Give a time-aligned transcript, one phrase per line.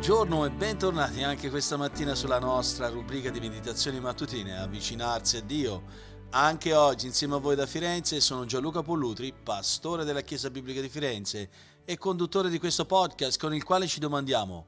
[0.00, 5.82] Buongiorno e bentornati anche questa mattina sulla nostra rubrica di meditazioni mattutine, avvicinarsi a Dio.
[6.30, 10.88] Anche oggi insieme a voi da Firenze sono Gianluca Pollutri, pastore della Chiesa Biblica di
[10.88, 11.50] Firenze
[11.84, 14.66] e conduttore di questo podcast con il quale ci domandiamo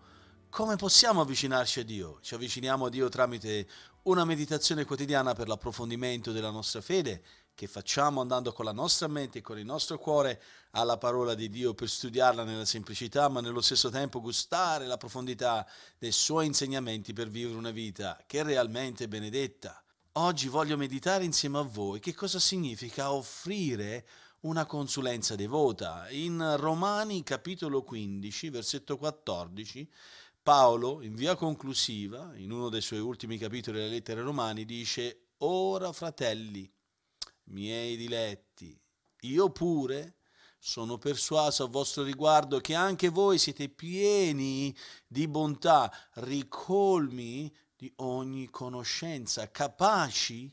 [0.53, 2.19] come possiamo avvicinarci a Dio?
[2.21, 3.67] Ci avviciniamo a Dio tramite
[4.03, 7.23] una meditazione quotidiana per l'approfondimento della nostra fede
[7.55, 11.49] che facciamo andando con la nostra mente e con il nostro cuore alla parola di
[11.49, 15.67] Dio per studiarla nella semplicità, ma nello stesso tempo gustare la profondità
[15.99, 19.83] dei suoi insegnamenti per vivere una vita che è realmente benedetta.
[20.17, 24.07] Oggi voglio meditare insieme a voi che cosa significa offrire
[24.41, 26.09] una consulenza devota.
[26.11, 29.89] In Romani capitolo 15, versetto 14,
[30.43, 35.93] Paolo, in via conclusiva, in uno dei suoi ultimi capitoli delle lettere romani, dice, Ora
[35.93, 36.71] fratelli,
[37.45, 38.79] miei diletti,
[39.21, 40.17] io pure
[40.59, 44.75] sono persuaso a vostro riguardo che anche voi siete pieni
[45.07, 50.53] di bontà, ricolmi di ogni conoscenza, capaci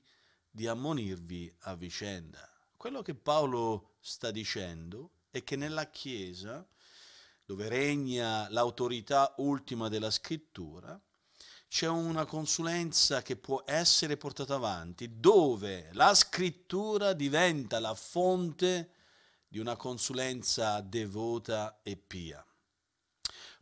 [0.50, 2.50] di ammonirvi a vicenda.
[2.76, 6.68] Quello che Paolo sta dicendo è che nella Chiesa,
[7.46, 11.00] dove regna l'autorità ultima della scrittura,
[11.70, 18.90] c'è una consulenza che può essere portata avanti, dove la scrittura diventa la fonte
[19.48, 22.44] di una consulenza devota e pia.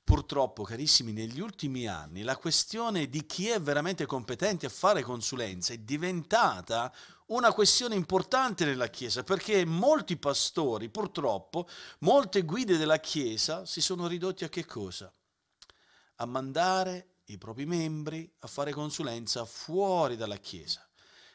[0.04, 5.74] Purtroppo, carissimi, negli ultimi anni la questione di chi è veramente competente a fare consulenza
[5.74, 6.94] è diventata
[7.28, 11.68] una questione importante nella Chiesa, perché molti pastori, purtroppo,
[12.00, 15.12] molte guide della Chiesa si sono ridotti a che cosa?
[16.16, 20.88] A mandare i propri membri a fare consulenza fuori dalla Chiesa.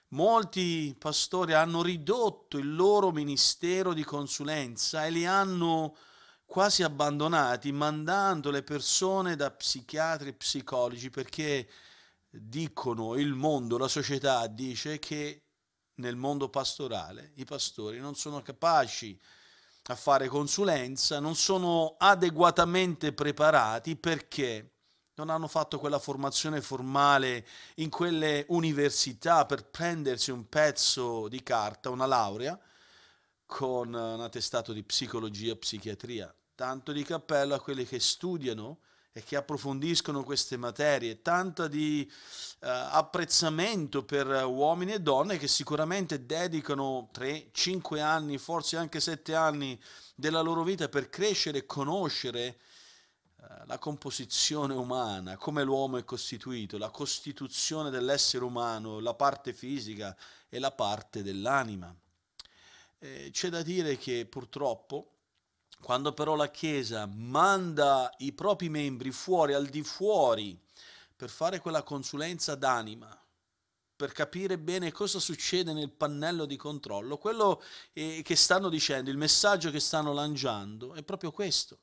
[0.09, 5.97] Molti pastori hanno ridotto il loro ministero di consulenza e li hanno
[6.45, 11.69] quasi abbandonati, mandando le persone da psichiatri e psicologi perché
[12.29, 15.45] dicono il mondo, la società dice che
[15.95, 19.19] nel mondo pastorale i pastori non sono capaci
[19.85, 24.72] a fare consulenza, non sono adeguatamente preparati perché
[25.15, 27.47] non hanno fatto quella formazione formale
[27.77, 32.59] in quelle università per prendersi un pezzo di carta, una laurea,
[33.45, 36.35] con un attestato di psicologia e psichiatria.
[36.55, 38.79] Tanto di cappello a quelli che studiano
[39.13, 46.25] e che approfondiscono queste materie, tanto di uh, apprezzamento per uomini e donne che sicuramente
[46.25, 49.79] dedicano 3, 5 anni, forse anche 7 anni
[50.15, 52.57] della loro vita per crescere e conoscere eh,
[53.67, 60.17] la composizione umana, come l'uomo è costituito, la costituzione dell'essere umano, la parte fisica
[60.49, 61.95] e la parte dell'anima.
[62.99, 65.11] Eh, c'è da dire che purtroppo,
[65.81, 70.59] quando però la Chiesa manda i propri membri fuori, al di fuori,
[71.15, 73.17] per fare quella consulenza d'anima,
[73.95, 77.63] per capire bene cosa succede nel pannello di controllo, quello
[77.93, 81.79] eh, che stanno dicendo, il messaggio che stanno lanciando è proprio questo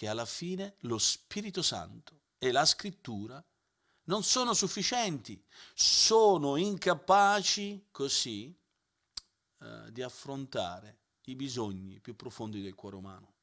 [0.00, 3.44] che alla fine lo Spirito Santo e la scrittura
[4.04, 5.44] non sono sufficienti,
[5.74, 8.58] sono incapaci così
[9.58, 13.34] eh, di affrontare i bisogni più profondi del cuore umano.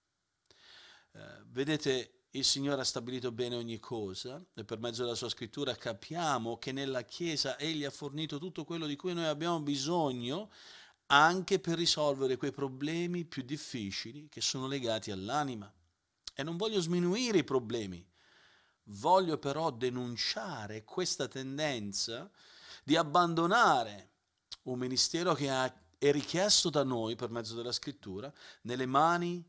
[1.11, 5.75] Eh, vedete, il Signore ha stabilito bene ogni cosa e per mezzo della sua scrittura
[5.75, 10.49] capiamo che nella Chiesa Egli ha fornito tutto quello di cui noi abbiamo bisogno
[11.05, 15.71] anche per risolvere quei problemi più difficili che sono legati all'anima.
[16.39, 18.07] E non voglio sminuire i problemi,
[18.89, 22.29] voglio però denunciare questa tendenza
[22.83, 24.11] di abbandonare
[24.65, 25.49] un ministero che
[25.97, 29.43] è richiesto da noi per mezzo della scrittura nelle mani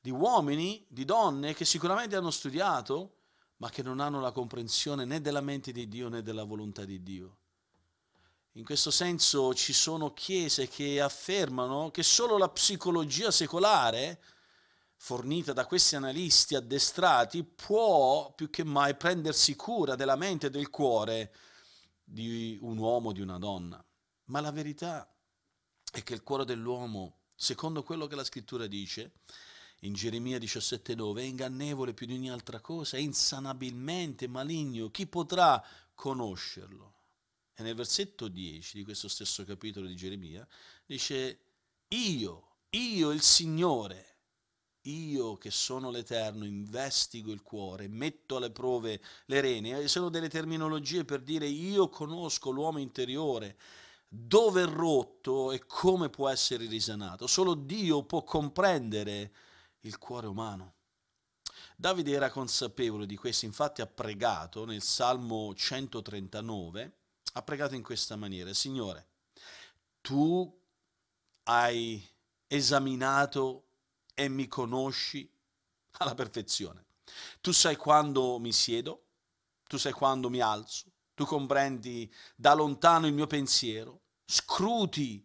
[0.00, 3.18] di uomini, di donne che sicuramente hanno studiato,
[3.58, 7.00] ma che non hanno la comprensione né della mente di Dio né della volontà di
[7.00, 7.36] Dio.
[8.54, 14.20] In questo senso ci sono chiese che affermano che solo la psicologia secolare
[15.04, 20.70] fornita da questi analisti addestrati può più che mai prendersi cura della mente e del
[20.70, 21.34] cuore
[22.02, 23.84] di un uomo o di una donna.
[24.28, 25.06] Ma la verità
[25.92, 29.12] è che il cuore dell'uomo, secondo quello che la scrittura dice,
[29.80, 34.88] in Geremia 17,9, è ingannevole più di ogni altra cosa, è insanabilmente maligno.
[34.88, 35.62] Chi potrà
[35.94, 36.94] conoscerlo?
[37.52, 40.48] E nel versetto 10 di questo stesso capitolo di Geremia
[40.86, 41.40] dice,
[41.88, 44.13] io, io il Signore,
[44.84, 49.86] io che sono l'Eterno investigo il cuore, metto alle prove le rene.
[49.88, 53.56] Sono delle terminologie per dire io conosco l'uomo interiore,
[54.08, 57.26] dove è rotto e come può essere risanato.
[57.26, 59.32] Solo Dio può comprendere
[59.80, 60.74] il cuore umano.
[61.76, 66.92] Davide era consapevole di questo, infatti ha pregato nel Salmo 139,
[67.32, 69.08] ha pregato in questa maniera, Signore,
[70.00, 70.60] tu
[71.44, 72.06] hai
[72.46, 73.63] esaminato
[74.14, 75.28] e mi conosci
[75.98, 76.84] alla perfezione.
[77.40, 79.04] Tu sai quando mi siedo,
[79.66, 85.24] tu sai quando mi alzo, tu comprendi da lontano il mio pensiero, scruti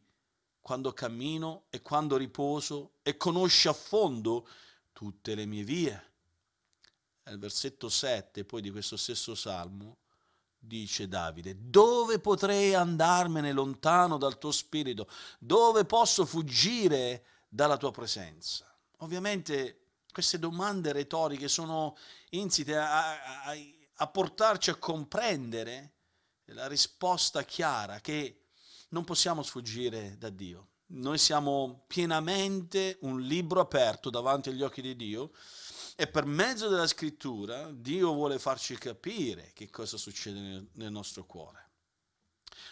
[0.60, 4.48] quando cammino e quando riposo e conosci a fondo
[4.94, 6.08] tutte le mie vie.
[7.24, 9.98] Nel versetto 7 poi di questo stesso salmo
[10.58, 15.10] dice Davide, dove potrei andarmene lontano dal tuo spirito?
[15.40, 18.69] Dove posso fuggire dalla tua presenza?
[19.00, 19.80] Ovviamente
[20.12, 21.98] queste domande retoriche sono
[22.32, 23.56] insite a, a,
[23.96, 25.94] a portarci a comprendere
[26.46, 28.46] la risposta chiara che
[28.90, 30.68] non possiamo sfuggire da Dio.
[30.92, 35.32] Noi siamo pienamente un libro aperto davanti agli occhi di Dio
[35.96, 41.68] e per mezzo della scrittura Dio vuole farci capire che cosa succede nel, nostro cuore.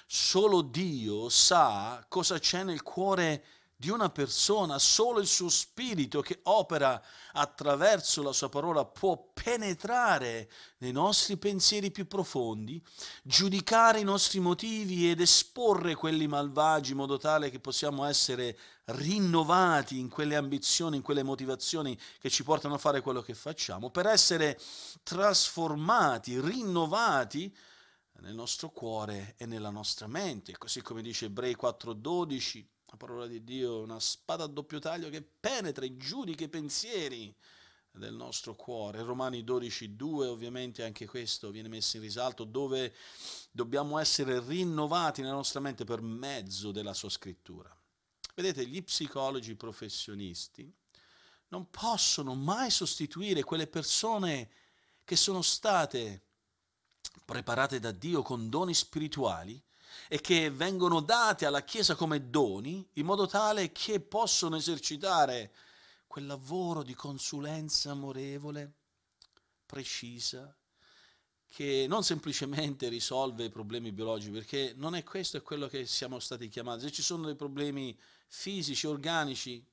[0.07, 3.45] Solo Dio sa cosa c'è nel cuore
[3.79, 7.00] di una persona, solo il suo spirito che opera
[7.33, 12.83] attraverso la sua parola può penetrare nei nostri pensieri più profondi,
[13.21, 20.00] giudicare i nostri motivi ed esporre quelli malvagi in modo tale che possiamo essere rinnovati
[20.00, 24.07] in quelle ambizioni, in quelle motivazioni che ci portano a fare quello che facciamo, per
[24.07, 24.59] essere
[25.03, 27.56] trasformati, rinnovati
[28.21, 33.43] nel nostro cuore e nella nostra mente, così come dice Ebrei 4:12 la parola di
[33.43, 37.35] Dio è una spada a doppio taglio che penetra e giudica i pensieri
[37.91, 39.03] del nostro cuore.
[39.03, 42.93] Romani 12.2 ovviamente anche questo viene messo in risalto dove
[43.51, 47.75] dobbiamo essere rinnovati nella nostra mente per mezzo della sua scrittura.
[48.33, 50.71] Vedete, gli psicologi professionisti
[51.49, 54.49] non possono mai sostituire quelle persone
[55.03, 56.23] che sono state
[57.25, 59.61] preparate da Dio con doni spirituali
[60.07, 65.51] e che vengono date alla Chiesa come doni in modo tale che possono esercitare
[66.07, 68.73] quel lavoro di consulenza amorevole,
[69.65, 70.55] precisa,
[71.47, 76.19] che non semplicemente risolve i problemi biologici, perché non è questo è quello che siamo
[76.19, 76.81] stati chiamati.
[76.81, 77.97] Se ci sono dei problemi
[78.27, 79.63] fisici, organici,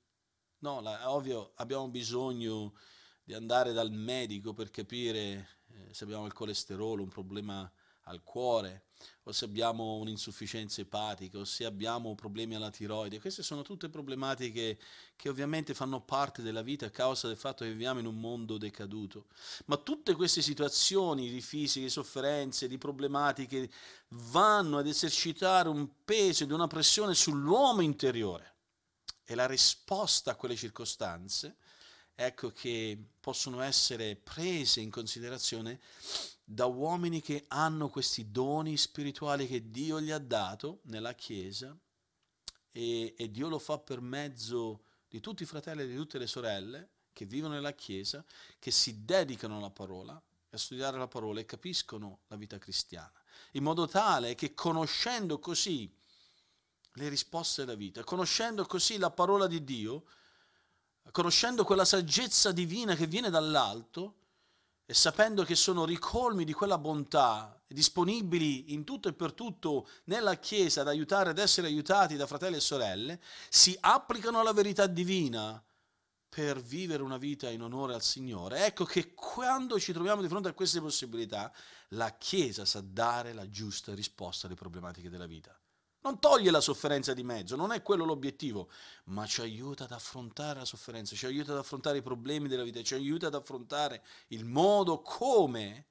[0.59, 2.75] no, la, ovvio abbiamo bisogno
[3.23, 7.71] di andare dal medico per capire eh, se abbiamo il colesterolo, un problema
[8.05, 8.85] al cuore,
[9.25, 13.21] o se abbiamo un'insufficienza epatica, o se abbiamo problemi alla tiroide.
[13.21, 14.79] Queste sono tutte problematiche
[15.17, 18.59] che ovviamente fanno parte della vita a causa del fatto che viviamo in un mondo
[18.59, 19.27] decaduto.
[19.67, 23.71] Ma tutte queste situazioni di fisiche, di sofferenze, di problematiche
[24.09, 28.53] vanno ad esercitare un peso ed una pressione sull'uomo interiore.
[29.25, 31.57] E la risposta a quelle circostanze,
[32.15, 35.81] ecco che possono essere prese in considerazione
[36.45, 41.77] da uomini che hanno questi doni spirituali che Dio gli ha dato nella Chiesa
[42.71, 46.27] e, e, Dio lo fa per mezzo di tutti i fratelli e di tutte le
[46.27, 48.25] sorelle che vivono nella Chiesa,
[48.59, 53.13] che si dedicano alla parola, a studiare la parola e capiscono la vita cristiana,
[53.53, 55.93] in modo tale che conoscendo così
[56.97, 60.05] le risposte della vita, conoscendo così la parola di Dio,
[61.13, 64.24] conoscendo quella saggezza divina che viene dall'alto,
[64.87, 70.35] e sapendo che sono ricolmi di quella bontà, disponibili in tutto e per tutto nella
[70.37, 75.63] Chiesa ad aiutare ad essere aiutati da fratelli e sorelle, si applicano alla verità divina
[76.29, 78.67] per vivere una vita in onore al Signore.
[78.67, 81.53] Ecco che quando ci troviamo di fronte a queste possibilità,
[81.91, 85.57] la Chiesa sa dare la giusta risposta alle problematiche della vita.
[86.05, 88.71] Non toglie la sofferenza di mezzo, non è quello l'obiettivo,
[89.05, 92.83] ma ci aiuta ad affrontare la sofferenza, ci aiuta ad affrontare i problemi della vita,
[92.83, 95.87] ci aiuta ad affrontare il modo come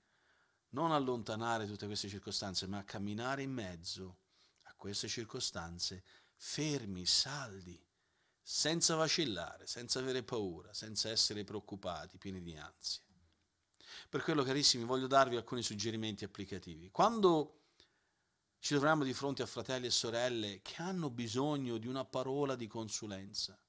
[0.70, 4.20] non allontanare tutte queste circostanze, ma camminare in mezzo
[4.64, 6.04] a queste circostanze
[6.36, 7.84] fermi, saldi,
[8.40, 13.02] senza vacillare, senza avere paura, senza essere preoccupati, pieni di ansia.
[14.10, 16.92] Per quello, carissimi, voglio darvi alcuni suggerimenti applicativi.
[16.92, 17.63] Quando
[18.64, 22.66] ci troviamo di fronte a fratelli e sorelle che hanno bisogno di una parola di
[22.66, 23.60] consulenza.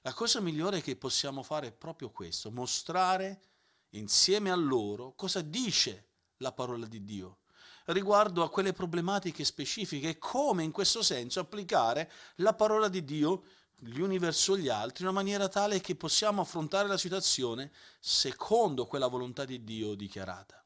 [0.00, 3.42] La cosa migliore che possiamo fare è proprio questo, mostrare
[3.90, 6.06] insieme a loro cosa dice
[6.38, 7.40] la parola di Dio
[7.86, 13.44] riguardo a quelle problematiche specifiche e come in questo senso applicare la parola di Dio
[13.76, 18.86] gli uni verso gli altri in una maniera tale che possiamo affrontare la situazione secondo
[18.86, 20.62] quella volontà di Dio dichiarata.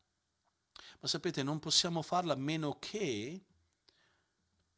[1.02, 3.44] Ma sapete, non possiamo farla a meno che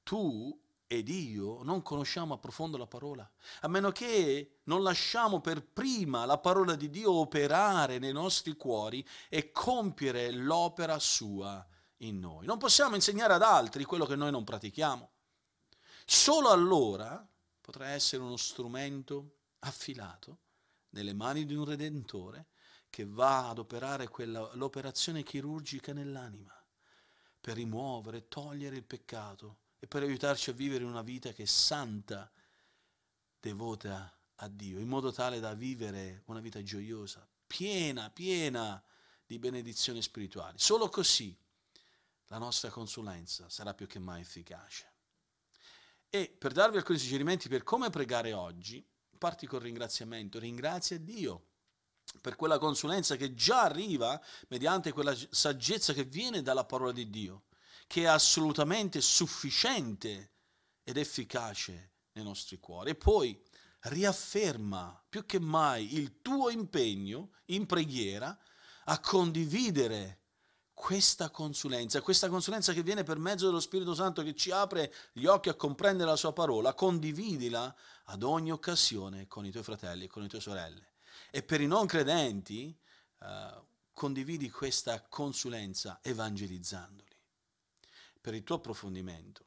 [0.03, 5.63] tu ed io non conosciamo a profondo la parola, a meno che non lasciamo per
[5.63, 11.63] prima la parola di Dio operare nei nostri cuori e compiere l'opera sua
[11.99, 12.47] in noi.
[12.47, 15.11] Non possiamo insegnare ad altri quello che noi non pratichiamo.
[16.07, 17.23] Solo allora
[17.61, 20.39] potrà essere uno strumento affilato
[20.91, 22.47] nelle mani di un redentore
[22.95, 26.55] che va ad operare quella, l'operazione chirurgica nell'anima
[27.41, 32.31] per rimuovere, togliere il peccato e per aiutarci a vivere una vita che è santa,
[33.41, 38.81] devota a Dio, in modo tale da vivere una vita gioiosa, piena, piena
[39.27, 40.57] di benedizioni spirituali.
[40.61, 41.37] Solo così
[42.29, 44.93] la nostra consulenza sarà più che mai efficace.
[46.09, 48.87] E per darvi alcuni suggerimenti per come pregare oggi,
[49.19, 51.47] parti col ringraziamento, ringrazia Dio
[52.21, 57.45] per quella consulenza che già arriva mediante quella saggezza che viene dalla parola di Dio
[57.87, 60.33] che è assolutamente sufficiente
[60.83, 62.91] ed efficace nei nostri cuori.
[62.91, 63.41] E poi
[63.83, 68.37] riafferma più che mai il tuo impegno in preghiera
[68.87, 70.21] a condividere
[70.73, 75.27] questa consulenza, questa consulenza che viene per mezzo dello Spirito Santo che ci apre gli
[75.27, 77.75] occhi a comprendere la sua parola, condividila
[78.07, 80.94] ad ogni occasione con i tuoi fratelli e con le tue sorelle.
[81.35, 82.73] E per i non credenti,
[83.19, 83.63] eh,
[83.93, 87.11] condividi questa consulenza evangelizzandoli
[88.21, 89.45] per il tuo approfondimento,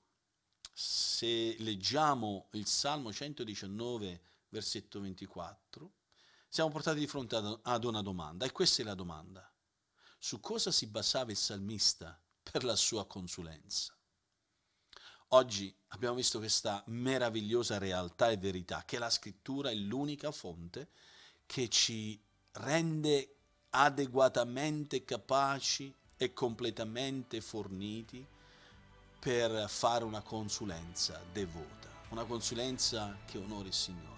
[0.73, 5.93] se leggiamo il Salmo 119, versetto 24,
[6.49, 9.49] siamo portati di fronte ad una domanda, e questa è la domanda.
[10.19, 13.97] Su cosa si basava il salmista per la sua consulenza?
[15.29, 20.89] Oggi abbiamo visto questa meravigliosa realtà e verità, che la scrittura è l'unica fonte
[21.47, 22.19] che ci
[22.51, 23.35] rende
[23.71, 28.25] adeguatamente capaci e completamente forniti
[29.19, 34.15] per fare una consulenza devota, una consulenza che onori il Signore.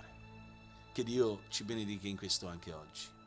[0.92, 3.19] Che Dio ci benedica in questo anche oggi.